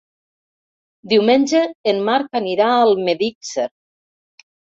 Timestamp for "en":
1.91-2.01